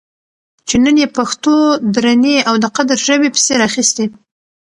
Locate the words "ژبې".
3.07-3.29